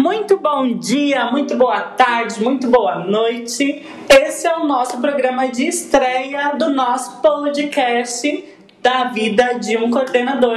Muito 0.00 0.38
bom 0.38 0.78
dia, 0.78 1.26
muito 1.26 1.54
boa 1.58 1.78
tarde, 1.82 2.42
muito 2.42 2.70
boa 2.70 3.00
noite. 3.00 3.84
Esse 4.08 4.46
é 4.46 4.56
o 4.56 4.66
nosso 4.66 4.98
programa 4.98 5.46
de 5.48 5.66
estreia 5.66 6.54
do 6.54 6.70
nosso 6.70 7.20
podcast 7.20 8.42
da 8.80 9.04
vida 9.04 9.58
de 9.58 9.76
um 9.76 9.90
coordenador. 9.90 10.56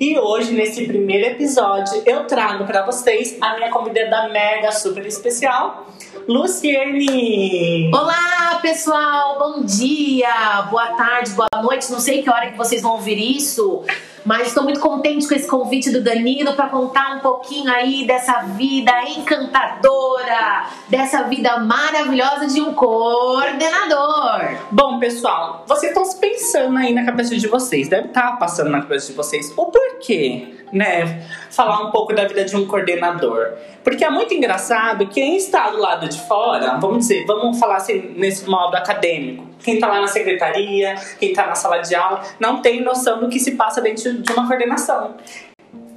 E 0.00 0.18
hoje, 0.18 0.54
nesse 0.54 0.86
primeiro 0.86 1.26
episódio, 1.26 2.02
eu 2.06 2.24
trago 2.24 2.64
para 2.64 2.86
vocês 2.86 3.36
a 3.38 3.56
minha 3.56 3.68
convidada 3.68 4.30
mega 4.30 4.72
super 4.72 5.04
especial, 5.04 5.86
Luciene. 6.26 7.90
Olá, 7.92 8.58
pessoal. 8.62 9.38
Bom 9.38 9.62
dia, 9.62 10.62
boa 10.70 10.86
tarde, 10.94 11.32
boa 11.32 11.62
noite. 11.62 11.92
Não 11.92 12.00
sei 12.00 12.22
que 12.22 12.30
hora 12.30 12.50
que 12.50 12.56
vocês 12.56 12.80
vão 12.80 12.92
ouvir 12.92 13.18
isso, 13.18 13.84
mas 14.24 14.48
estou 14.48 14.62
muito 14.62 14.80
contente 14.80 15.28
com 15.28 15.34
esse 15.34 15.46
convite 15.46 15.90
do 15.90 16.02
Danilo 16.02 16.54
para 16.54 16.70
contar 16.70 17.16
um 17.16 17.20
pouquinho 17.20 17.70
aí 17.70 18.06
dessa 18.06 18.40
vida 18.56 19.02
encantadora, 19.04 20.66
dessa 20.88 21.24
vida 21.24 21.58
maravilhosa 21.58 22.46
de 22.46 22.62
um 22.62 22.72
coordenador. 22.72 23.99
Pessoal, 25.00 25.64
vocês 25.66 25.96
estão 25.96 26.04
pensando 26.20 26.76
aí 26.76 26.92
na 26.92 27.06
cabeça 27.06 27.34
de 27.34 27.48
vocês, 27.48 27.88
deve 27.88 28.08
estar 28.08 28.38
passando 28.38 28.68
na 28.68 28.82
cabeça 28.82 29.06
de 29.06 29.14
vocês 29.14 29.50
o 29.56 29.64
porquê, 29.64 30.56
né? 30.70 31.26
Falar 31.50 31.80
um 31.80 31.90
pouco 31.90 32.12
da 32.12 32.26
vida 32.26 32.44
de 32.44 32.54
um 32.54 32.66
coordenador. 32.66 33.54
Porque 33.82 34.04
é 34.04 34.10
muito 34.10 34.34
engraçado 34.34 35.06
quem 35.06 35.38
está 35.38 35.70
do 35.70 35.78
lado 35.78 36.06
de 36.06 36.20
fora, 36.20 36.76
vamos 36.78 36.98
dizer, 36.98 37.24
vamos 37.24 37.58
falar 37.58 37.76
assim 37.76 38.12
nesse 38.14 38.46
modo 38.46 38.76
acadêmico. 38.76 39.46
Quem 39.64 39.74
está 39.76 39.86
lá 39.86 40.02
na 40.02 40.06
secretaria, 40.06 40.94
quem 41.18 41.30
está 41.30 41.46
na 41.46 41.54
sala 41.54 41.78
de 41.78 41.94
aula, 41.94 42.20
não 42.38 42.60
tem 42.60 42.82
noção 42.82 43.20
do 43.20 43.30
que 43.30 43.40
se 43.40 43.52
passa 43.52 43.80
dentro 43.80 44.22
de 44.22 44.32
uma 44.34 44.46
coordenação. 44.46 45.14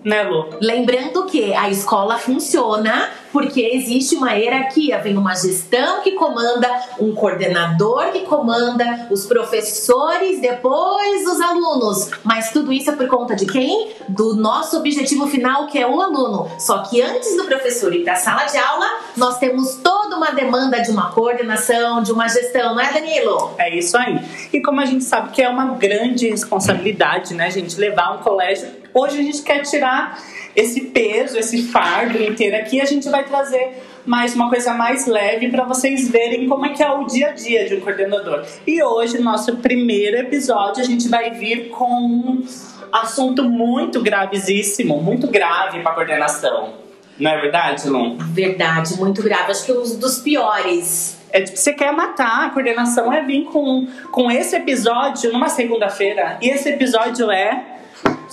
Né, 0.02 0.24
Lu? 0.24 0.50
Lembrando 0.62 1.26
que 1.26 1.54
a 1.54 1.70
escola 1.70 2.18
funciona 2.18 3.10
porque 3.34 3.62
existe 3.74 4.16
uma 4.16 4.34
hierarquia, 4.34 5.00
vem 5.00 5.18
uma 5.18 5.34
gestão 5.34 6.02
que 6.02 6.12
comanda, 6.12 6.70
um 7.00 7.16
coordenador 7.16 8.12
que 8.12 8.22
comanda, 8.22 9.08
os 9.10 9.26
professores, 9.26 10.40
depois 10.40 11.28
os 11.28 11.42
alunos. 11.42 12.12
Mas 12.24 12.52
tudo 12.52 12.72
isso 12.72 12.92
é 12.92 12.96
por 12.96 13.08
conta 13.08 13.36
de 13.36 13.48
quem? 13.48 13.92
Do 14.08 14.36
nosso 14.36 14.78
objetivo 14.78 15.26
final, 15.26 15.66
que 15.66 15.80
é 15.80 15.88
o 15.88 16.00
aluno. 16.00 16.48
Só 16.60 16.84
que 16.84 17.02
antes 17.02 17.36
do 17.36 17.46
professor 17.46 17.94
ir 17.94 18.04
para 18.04 18.14
a 18.14 18.18
sala 18.18 18.46
de 18.46 18.58
aula, 18.58 18.86
nós 19.18 19.40
temos 19.40 19.76
toda 19.84 20.16
uma 20.16 20.32
demanda 20.32 20.80
de 20.82 20.92
uma 20.92 21.10
coordenação, 21.12 22.04
de 22.04 22.12
uma 22.12 22.28
gestão, 22.28 22.76
não 22.76 22.82
é, 22.82 22.94
Danilo? 22.94 23.56
É 23.58 23.76
isso 23.76 23.98
aí. 23.98 24.20
E 24.54 24.62
como 24.62 24.80
a 24.80 24.86
gente 24.86 25.04
sabe 25.04 25.32
que 25.32 25.42
é 25.42 25.50
uma 25.50 25.74
grande 25.74 26.30
responsabilidade, 26.30 27.34
né, 27.34 27.50
gente, 27.50 27.80
levar 27.80 28.12
um 28.12 28.20
colégio. 28.20 28.70
Hoje 28.94 29.18
a 29.18 29.24
gente 29.24 29.42
quer 29.42 29.64
tirar 29.64 30.20
esse 30.56 30.82
peso, 30.82 31.38
esse 31.38 31.64
fardo 31.64 32.22
inteiro 32.22 32.56
aqui, 32.56 32.80
a 32.80 32.86
gente 32.86 33.10
vai 33.10 33.24
trazer 33.24 33.82
mais 34.06 34.36
uma 34.36 34.50
coisa 34.50 34.74
mais 34.74 35.08
leve 35.08 35.50
para 35.50 35.64
vocês 35.64 36.10
verem 36.10 36.48
como 36.48 36.66
é 36.66 36.70
que 36.70 36.84
é 36.84 36.92
o 36.92 37.06
dia 37.06 37.30
a 37.30 37.32
dia 37.32 37.68
de 37.68 37.76
um 37.76 37.80
coordenador. 37.80 38.46
E 38.68 38.84
hoje, 38.84 39.18
no 39.18 39.24
nosso 39.24 39.56
primeiro 39.58 40.18
episódio, 40.18 40.84
a 40.84 40.86
gente 40.86 41.08
vai 41.08 41.32
vir 41.32 41.70
com 41.70 41.86
um 41.86 42.46
assunto 42.92 43.44
muito 43.44 44.02
gravíssimo, 44.02 45.02
muito 45.02 45.28
grave 45.28 45.80
para 45.82 45.94
coordenação. 45.94 46.74
Não 47.18 47.32
é 47.32 47.42
verdade, 47.42 47.88
Lum? 47.90 48.18
Verdade, 48.18 48.98
muito 48.98 49.22
grave. 49.22 49.52
Acho 49.52 49.66
que 49.66 49.72
é 49.72 49.76
um 49.76 49.98
dos 49.98 50.20
piores. 50.20 51.18
É 51.32 51.42
tipo, 51.42 51.58
você 51.58 51.74
quer 51.74 51.92
matar, 51.92 52.48
a 52.48 52.50
coordenação 52.50 53.12
é 53.12 53.24
vir 53.24 53.46
com, 53.46 53.88
com 54.12 54.30
esse 54.30 54.56
episódio 54.56 55.32
numa 55.32 55.50
segunda-feira. 55.50 56.38
E 56.42 56.50
esse 56.50 56.70
episódio 56.70 57.32
é 57.32 57.73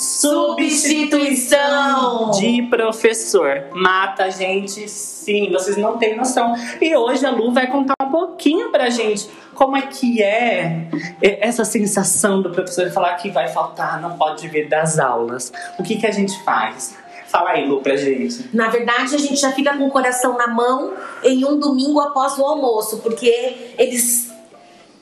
Substituição 0.00 2.30
de 2.30 2.62
professor. 2.70 3.64
Mata 3.74 4.24
a 4.24 4.30
gente, 4.30 4.88
sim, 4.88 5.52
vocês 5.52 5.76
não 5.76 5.98
têm 5.98 6.16
noção. 6.16 6.54
E 6.80 6.96
hoje 6.96 7.26
a 7.26 7.30
Lu 7.30 7.52
vai 7.52 7.66
contar 7.66 7.92
um 8.02 8.10
pouquinho 8.10 8.70
pra 8.70 8.88
gente 8.88 9.28
como 9.54 9.76
é 9.76 9.82
que 9.82 10.22
é 10.22 10.88
essa 11.20 11.66
sensação 11.66 12.40
do 12.40 12.48
professor 12.48 12.90
falar 12.90 13.16
que 13.16 13.30
vai 13.30 13.48
faltar, 13.48 14.00
não 14.00 14.16
pode 14.16 14.48
vir 14.48 14.70
das 14.70 14.98
aulas. 14.98 15.52
O 15.78 15.82
que, 15.82 15.96
que 15.96 16.06
a 16.06 16.10
gente 16.10 16.42
faz? 16.44 16.96
Fala 17.26 17.50
aí, 17.50 17.68
Lu, 17.68 17.82
pra 17.82 17.94
gente. 17.94 18.48
Na 18.54 18.70
verdade, 18.70 19.14
a 19.14 19.18
gente 19.18 19.36
já 19.36 19.52
fica 19.52 19.76
com 19.76 19.86
o 19.86 19.90
coração 19.90 20.38
na 20.38 20.46
mão 20.46 20.94
em 21.22 21.44
um 21.44 21.58
domingo 21.58 22.00
após 22.00 22.38
o 22.38 22.42
almoço, 22.42 23.02
porque 23.02 23.74
eles 23.78 24.30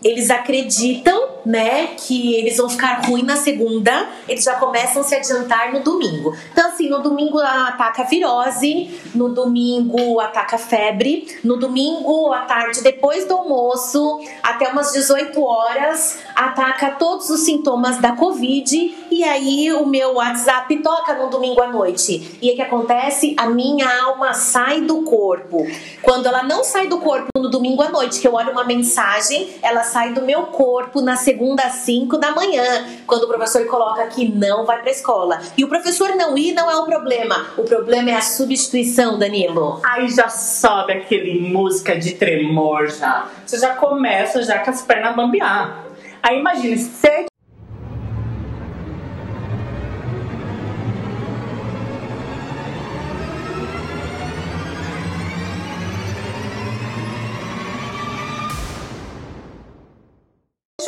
eles 0.02 0.30
acreditam, 0.30 1.37
né, 1.48 1.94
que 1.96 2.34
eles 2.34 2.58
vão 2.58 2.68
ficar 2.68 3.06
ruim 3.06 3.22
na 3.22 3.34
segunda, 3.34 4.06
eles 4.28 4.44
já 4.44 4.56
começam 4.56 5.00
a 5.00 5.04
se 5.04 5.14
adiantar 5.14 5.72
no 5.72 5.80
domingo. 5.80 6.36
Então, 6.52 6.68
assim, 6.68 6.90
no 6.90 7.02
domingo 7.02 7.38
ataca 7.38 8.04
virose, 8.04 9.00
no 9.14 9.30
domingo 9.30 10.20
ataca 10.20 10.58
febre, 10.58 11.26
no 11.42 11.56
domingo 11.56 12.34
à 12.34 12.40
tarde, 12.40 12.82
depois 12.82 13.26
do 13.26 13.32
almoço, 13.32 14.20
até 14.42 14.68
umas 14.68 14.92
18 14.92 15.42
horas, 15.42 16.18
ataca 16.36 16.90
todos 16.90 17.30
os 17.30 17.40
sintomas 17.40 17.96
da 17.96 18.12
Covid, 18.12 18.98
e 19.10 19.24
aí 19.24 19.72
o 19.72 19.86
meu 19.86 20.16
WhatsApp 20.16 20.76
toca 20.82 21.14
no 21.14 21.30
domingo 21.30 21.62
à 21.62 21.68
noite. 21.68 22.36
E 22.42 22.52
o 22.52 22.56
que 22.56 22.60
acontece? 22.60 23.34
A 23.38 23.46
minha 23.46 23.88
alma 24.02 24.34
sai 24.34 24.82
do 24.82 25.00
corpo. 25.00 25.66
Quando 26.02 26.26
ela 26.26 26.42
não 26.42 26.62
sai 26.62 26.88
do 26.88 26.98
corpo 26.98 27.28
no 27.34 27.48
domingo 27.48 27.82
à 27.82 27.88
noite, 27.88 28.20
que 28.20 28.28
eu 28.28 28.34
olho 28.34 28.52
uma 28.52 28.64
mensagem, 28.64 29.48
ela 29.62 29.82
sai 29.82 30.12
do 30.12 30.20
meu 30.20 30.42
corpo 30.42 31.00
na 31.00 31.16
segunda 31.16 31.37
às 31.62 31.72
5 31.72 32.18
da 32.18 32.32
manhã, 32.32 32.86
quando 33.06 33.24
o 33.24 33.28
professor 33.28 33.64
coloca 33.66 34.06
que 34.08 34.28
não 34.28 34.64
vai 34.64 34.80
para 34.80 34.90
escola. 34.90 35.40
E 35.56 35.64
o 35.64 35.68
professor 35.68 36.16
não 36.16 36.36
ir 36.36 36.52
não 36.52 36.70
é 36.70 36.76
o 36.76 36.84
problema. 36.84 37.46
O 37.56 37.62
problema 37.62 38.10
é 38.10 38.14
a 38.14 38.22
substituição, 38.22 39.18
Danilo. 39.18 39.80
Aí 39.84 40.08
já 40.08 40.28
sobe 40.28 40.92
aquele 40.92 41.40
música 41.40 41.98
de 41.98 42.14
tremor 42.14 42.88
já. 42.88 43.28
Você 43.44 43.58
já 43.58 43.74
começa 43.74 44.42
já 44.42 44.58
com 44.58 44.70
as 44.70 44.82
pernas 44.82 45.12
a 45.12 45.16
bambear. 45.16 45.84
Aí 46.22 46.38
imagine, 46.38 46.76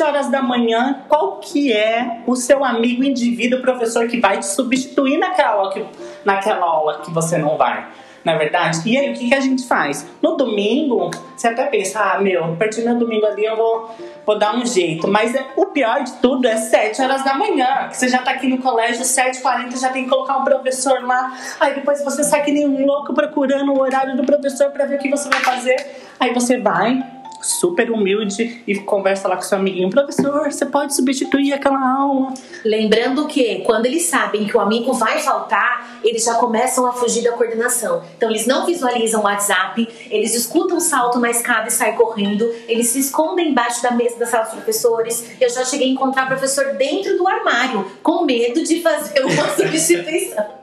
sete 0.01 0.03
horas 0.03 0.31
da 0.31 0.41
manhã, 0.41 1.03
qual 1.07 1.37
que 1.37 1.71
é 1.71 2.21
o 2.25 2.35
seu 2.35 2.65
amigo 2.65 3.03
indivíduo, 3.03 3.61
professor 3.61 4.07
que 4.07 4.19
vai 4.19 4.39
te 4.39 4.47
substituir 4.47 5.17
naquela 5.17 5.51
aula 5.51 5.71
que, 5.71 5.85
naquela 6.25 6.65
aula 6.65 6.99
que 6.99 7.11
você 7.11 7.37
não 7.37 7.55
vai? 7.55 7.87
Na 8.23 8.33
é 8.33 8.37
verdade? 8.37 8.81
E 8.85 8.95
aí, 8.95 9.11
o 9.11 9.13
que, 9.15 9.29
que 9.29 9.33
a 9.33 9.39
gente 9.39 9.67
faz? 9.67 10.07
No 10.21 10.37
domingo, 10.37 11.09
você 11.35 11.47
até 11.47 11.65
pensa, 11.65 11.99
ah, 11.99 12.21
meu, 12.21 12.45
a 12.45 12.55
partir 12.55 12.83
do 12.83 12.99
domingo 12.99 13.25
ali 13.25 13.45
eu 13.45 13.57
vou, 13.57 13.95
vou 14.23 14.37
dar 14.37 14.55
um 14.55 14.63
jeito. 14.63 15.07
Mas 15.07 15.33
é, 15.33 15.43
o 15.55 15.67
pior 15.67 16.03
de 16.03 16.13
tudo 16.13 16.47
é 16.47 16.55
7 16.55 17.01
horas 17.01 17.23
da 17.23 17.33
manhã, 17.33 17.87
que 17.89 17.97
você 17.97 18.07
já 18.07 18.19
tá 18.19 18.31
aqui 18.31 18.47
no 18.47 18.59
colégio, 18.59 19.03
7h40, 19.03 19.79
já 19.79 19.89
tem 19.89 20.03
que 20.03 20.09
colocar 20.11 20.37
um 20.37 20.43
professor 20.43 21.03
lá. 21.03 21.35
Aí 21.59 21.73
depois 21.73 22.03
você 22.03 22.23
sai 22.23 22.43
que 22.43 22.51
nem 22.51 22.67
um 22.67 22.85
louco 22.85 23.11
procurando 23.11 23.73
o 23.73 23.81
horário 23.81 24.15
do 24.15 24.23
professor 24.23 24.69
para 24.69 24.85
ver 24.85 24.97
o 24.97 24.99
que 24.99 25.09
você 25.09 25.27
vai 25.27 25.39
fazer. 25.39 25.75
Aí 26.19 26.31
você 26.31 26.59
vai, 26.59 27.03
super 27.41 27.91
humilde 27.91 28.63
e 28.67 28.79
conversa 28.79 29.27
lá 29.27 29.35
com 29.35 29.41
seu 29.41 29.57
amiguinho, 29.57 29.89
professor, 29.89 30.51
você 30.51 30.65
pode 30.65 30.95
substituir 30.95 31.53
aquela 31.53 31.79
aula. 31.79 32.33
Lembrando 32.63 33.27
que 33.27 33.59
quando 33.59 33.85
eles 33.85 34.03
sabem 34.03 34.45
que 34.45 34.55
o 34.55 34.59
amigo 34.59 34.93
vai 34.93 35.19
faltar, 35.19 35.99
eles 36.03 36.23
já 36.23 36.35
começam 36.35 36.85
a 36.85 36.93
fugir 36.93 37.23
da 37.23 37.31
coordenação. 37.31 38.03
Então 38.17 38.29
eles 38.29 38.45
não 38.45 38.65
visualizam 38.65 39.21
o 39.21 39.23
WhatsApp, 39.23 39.87
eles 40.09 40.33
escutam 40.35 40.77
um 40.77 40.81
salto 40.81 41.19
na 41.19 41.29
escada 41.29 41.67
e 41.67 41.71
saem 41.71 41.95
correndo, 41.95 42.51
eles 42.67 42.87
se 42.87 42.99
escondem 42.99 43.49
embaixo 43.49 43.81
da 43.81 43.91
mesa 43.91 44.17
da 44.17 44.25
sala 44.25 44.43
dos 44.45 44.53
professores. 44.53 45.31
Eu 45.39 45.49
já 45.49 45.65
cheguei 45.65 45.87
a 45.87 45.91
encontrar 45.91 46.25
o 46.25 46.27
professor 46.27 46.73
dentro 46.73 47.17
do 47.17 47.27
armário, 47.27 47.85
com 48.03 48.23
medo 48.25 48.63
de 48.63 48.81
fazer 48.81 49.23
uma 49.25 49.47
substituição. 49.55 50.60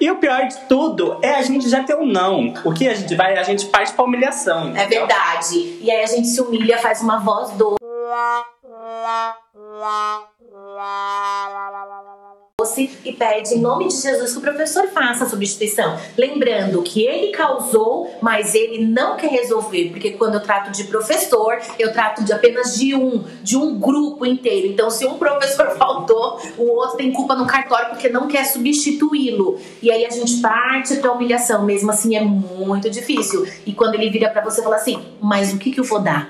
E 0.00 0.10
o 0.10 0.16
pior 0.16 0.46
de 0.46 0.56
tudo 0.68 1.18
é 1.22 1.34
a 1.34 1.42
gente 1.42 1.68
já 1.68 1.82
ter 1.82 1.96
um 1.96 2.06
não. 2.06 2.54
O 2.64 2.72
que 2.72 2.88
a 2.88 2.94
gente 2.94 3.14
vai, 3.14 3.36
a 3.36 3.42
gente 3.42 3.66
parte 3.66 3.92
pra 3.92 4.04
humilhação. 4.04 4.76
É 4.76 4.86
verdade. 4.86 5.78
E 5.80 5.90
aí 5.90 6.02
a 6.02 6.06
gente 6.06 6.28
se 6.28 6.40
humilha, 6.40 6.78
faz 6.78 7.02
uma 7.02 7.18
voz 7.18 7.50
do 7.52 7.76
e 12.76 13.12
pede 13.12 13.54
em 13.54 13.60
nome 13.60 13.88
de 13.88 13.96
Jesus 13.96 14.32
que 14.32 14.38
o 14.38 14.40
professor 14.40 14.88
faça 14.88 15.24
a 15.24 15.28
substituição. 15.28 15.96
Lembrando 16.16 16.82
que 16.82 17.06
ele 17.06 17.32
causou, 17.32 18.10
mas 18.20 18.54
ele 18.54 18.84
não 18.84 19.16
quer 19.16 19.30
resolver, 19.30 19.90
porque 19.90 20.10
quando 20.12 20.34
eu 20.34 20.40
trato 20.40 20.70
de 20.70 20.84
professor, 20.84 21.58
eu 21.78 21.92
trato 21.92 22.24
de 22.24 22.32
apenas 22.32 22.76
de 22.76 22.94
um, 22.94 23.24
de 23.42 23.56
um 23.56 23.78
grupo 23.78 24.26
inteiro. 24.26 24.66
Então, 24.66 24.90
se 24.90 25.06
um 25.06 25.14
professor 25.18 25.70
faltou, 25.78 26.40
o 26.56 26.64
outro 26.64 26.96
tem 26.96 27.12
culpa 27.12 27.34
no 27.34 27.46
cartório 27.46 27.90
porque 27.90 28.08
não 28.08 28.28
quer 28.28 28.44
substituí-lo. 28.44 29.58
E 29.82 29.90
aí 29.90 30.04
a 30.04 30.10
gente 30.10 30.40
parte 30.40 30.96
pra 30.96 31.12
humilhação, 31.12 31.64
mesmo 31.64 31.90
assim 31.90 32.16
é 32.16 32.20
muito 32.20 32.90
difícil. 32.90 33.46
E 33.66 33.72
quando 33.72 33.94
ele 33.94 34.10
vira 34.10 34.28
para 34.28 34.42
você 34.42 34.60
e 34.60 34.64
fala 34.64 34.76
assim: 34.76 35.02
"Mas 35.20 35.52
o 35.52 35.58
que 35.58 35.70
que 35.70 35.80
eu 35.80 35.84
vou 35.84 36.00
dar?" 36.00 36.28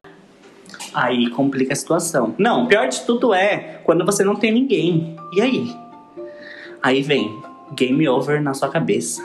Aí 0.94 1.30
complica 1.30 1.72
a 1.72 1.76
situação. 1.76 2.34
Não, 2.38 2.66
pior 2.66 2.88
de 2.88 3.00
tudo 3.02 3.34
é 3.34 3.80
quando 3.84 4.04
você 4.04 4.24
não 4.24 4.36
tem 4.36 4.52
ninguém. 4.52 5.16
E 5.32 5.40
aí? 5.40 5.87
Aí 6.82 7.02
vem 7.02 7.42
game 7.72 8.08
over 8.08 8.40
na 8.42 8.54
sua 8.54 8.68
cabeça. 8.68 9.22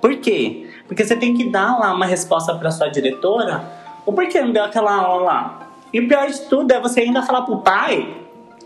Por 0.00 0.16
quê? 0.16 0.70
Porque 0.86 1.04
você 1.04 1.16
tem 1.16 1.34
que 1.34 1.48
dar 1.48 1.78
lá 1.78 1.94
uma 1.94 2.06
resposta 2.06 2.54
para 2.54 2.70
sua 2.70 2.88
diretora. 2.88 3.64
O 4.04 4.12
porquê 4.12 4.40
não 4.40 4.52
deu 4.52 4.64
aquela 4.64 4.94
aula 4.94 5.22
lá? 5.22 5.68
E 5.92 6.00
o 6.00 6.08
pior 6.08 6.28
de 6.28 6.40
tudo 6.48 6.72
é 6.72 6.80
você 6.80 7.00
ainda 7.00 7.22
falar 7.22 7.42
pro 7.42 7.58
pai 7.58 8.16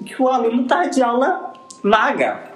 que 0.05 0.21
o 0.21 0.29
aluno 0.29 0.65
tá 0.65 0.87
de 0.87 1.03
aula 1.03 1.53
vaga. 1.83 2.53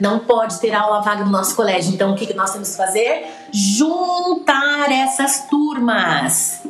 Não 0.00 0.18
pode 0.18 0.60
ter 0.60 0.74
aula 0.74 1.00
vaga 1.00 1.24
no 1.24 1.30
nosso 1.30 1.54
colégio. 1.54 1.94
Então, 1.94 2.12
o 2.12 2.16
que 2.16 2.32
nós 2.34 2.52
temos 2.52 2.70
que 2.70 2.76
fazer? 2.76 3.26
Juntar 3.52 4.90
essas 4.90 5.48
turmas. 5.48 6.66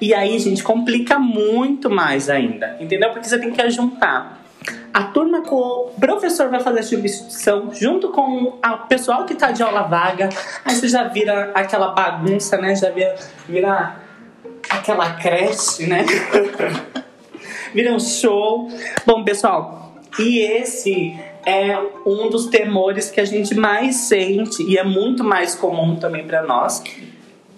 E 0.00 0.14
aí, 0.14 0.38
gente, 0.38 0.62
complica 0.62 1.18
muito 1.18 1.88
mais 1.88 2.28
ainda, 2.28 2.76
entendeu? 2.80 3.10
Porque 3.10 3.28
você 3.28 3.38
tem 3.38 3.50
que 3.50 3.70
juntar 3.70 4.46
a 4.92 5.04
turma 5.04 5.42
que 5.42 5.52
o 5.52 5.90
professor 6.00 6.48
vai 6.48 6.60
fazer 6.60 6.80
a 6.80 6.82
substituição 6.82 7.70
junto 7.74 8.08
com 8.08 8.58
o 8.64 8.78
pessoal 8.88 9.26
que 9.26 9.34
tá 9.34 9.50
de 9.50 9.62
aula 9.62 9.82
vaga. 9.82 10.30
Aí 10.64 10.74
você 10.74 10.88
já 10.88 11.04
vira 11.04 11.50
aquela 11.54 11.88
bagunça, 11.88 12.56
né? 12.56 12.74
Já 12.74 12.90
vira, 12.90 13.14
vira 13.46 13.96
aquela 14.70 15.12
creche, 15.14 15.86
né? 15.86 16.04
vira 17.74 17.92
um 17.92 18.00
show. 18.00 18.70
Bom, 19.04 19.22
pessoal, 19.22 19.94
e 20.18 20.38
esse 20.38 21.14
é 21.44 21.78
um 22.06 22.30
dos 22.30 22.46
temores 22.46 23.10
que 23.10 23.20
a 23.20 23.24
gente 23.24 23.54
mais 23.54 23.96
sente 23.96 24.62
e 24.62 24.78
é 24.78 24.82
muito 24.82 25.22
mais 25.22 25.54
comum 25.54 25.96
também 25.96 26.26
para 26.26 26.42
nós, 26.42 26.82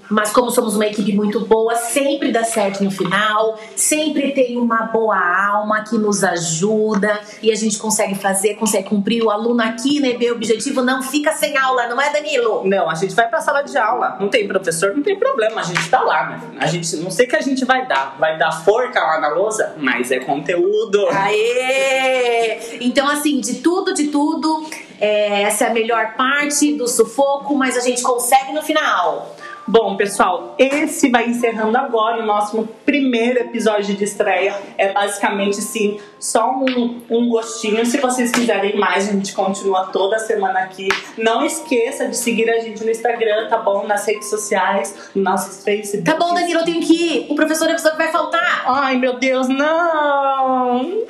mas 0.09 0.33
como 0.33 0.51
somos 0.51 0.75
uma 0.75 0.87
equipe 0.87 1.13
muito 1.13 1.41
boa, 1.41 1.75
sempre 1.75 2.33
dá 2.33 2.45
certo 2.45 2.83
no 2.83 2.91
final, 2.91 3.59
sempre 3.77 4.33
tem 4.33 4.57
uma 4.57 4.83
boa 4.87 5.19
alma 5.19 5.83
que 5.83 5.97
nos 5.99 6.25
ajuda 6.25 7.21
e 7.43 7.51
a 7.51 7.55
gente 7.55 7.79
consegue 7.79 8.15
fazer, 8.15 8.55
consegue 8.55 8.89
cumprir. 8.89 9.23
O 9.23 9.31
aluno 9.31 9.63
aqui, 9.63 10.01
né, 10.01 10.17
o 10.29 10.35
objetivo 10.35 10.83
não 10.83 11.03
fica 11.03 11.33
sem 11.33 11.57
aula, 11.57 11.87
não 11.87 12.01
é, 12.01 12.11
Danilo? 12.11 12.63
Não, 12.65 12.89
a 12.89 12.95
gente 12.95 13.15
vai 13.15 13.29
pra 13.29 13.41
sala 13.41 13.63
de 13.63 13.77
aula. 13.77 14.17
Não 14.21 14.29
tem 14.29 14.47
professor, 14.47 14.95
não 14.95 15.03
tem 15.03 15.19
problema, 15.19 15.61
a 15.61 15.65
gente 15.65 15.89
tá 15.89 16.01
lá, 16.01 16.31
né? 16.31 16.41
A 16.59 16.67
gente, 16.67 16.97
não 16.97 17.11
sei 17.11 17.27
o 17.27 17.29
que 17.29 17.37
a 17.37 17.41
gente 17.41 17.65
vai 17.65 17.87
dar. 17.87 18.17
Vai 18.19 18.39
dar 18.39 18.53
forca 18.53 19.01
lá 19.01 19.21
na 19.21 19.29
lousa, 19.29 19.75
mas 19.79 20.11
é 20.11 20.19
conteúdo. 20.21 21.07
Aê! 21.11 22.79
Então, 22.81 23.09
assim, 23.09 23.41
de 23.41 23.57
tudo, 23.57 23.93
de 23.93 24.09
tudo, 24.09 24.67
é, 25.01 25.43
essa 25.43 25.65
é 25.65 25.69
a 25.69 25.73
melhor 25.73 26.15
parte 26.15 26.75
do 26.75 26.89
sufoco, 26.89 27.55
mas 27.55 27.77
a 27.77 27.81
gente 27.81 28.03
consegue 28.03 28.53
no 28.53 28.63
final. 28.63 29.37
Bom, 29.69 29.99
pessoal, 29.99 30.55
esse 30.59 31.11
vai 31.11 31.29
encerrando 31.29 31.76
agora 31.76 32.23
o 32.23 32.26
nosso 32.26 32.67
primeiro 32.87 33.41
episódio 33.41 33.94
de 33.94 34.03
estreia. 34.03 34.59
É 34.79 34.94
basicamente, 34.94 35.56
sim, 35.56 36.00
só 36.19 36.50
um, 36.55 37.03
um 37.11 37.29
gostinho. 37.29 37.85
Se 37.85 37.99
vocês 37.99 38.31
quiserem 38.31 38.79
mais, 38.79 39.11
a 39.11 39.12
gente 39.12 39.35
continua 39.35 39.88
toda 39.93 40.19
semana 40.19 40.61
aqui. 40.61 40.88
Não 41.19 41.44
esqueça 41.44 42.09
de 42.09 42.17
seguir 42.17 42.49
a 42.49 42.61
gente 42.61 42.82
no 42.82 42.91
Instagram, 42.91 43.47
tá 43.50 43.59
bom? 43.59 43.87
Nas 43.87 44.06
redes 44.06 44.31
sociais, 44.31 45.11
no 45.15 45.23
nosso 45.23 45.62
Facebook. 45.62 46.03
Tá 46.03 46.17
bom, 46.17 46.32
Danilo, 46.32 46.61
eu 46.61 46.64
tenho 46.64 46.81
que 46.81 46.94
ir. 46.94 47.26
O 47.31 47.35
professor 47.35 47.69
avisou 47.69 47.91
que 47.91 47.99
vai 47.99 48.11
faltar. 48.11 48.64
Ai, 48.67 48.97
meu 48.97 49.19
Deus, 49.19 49.49
não! 49.49 51.05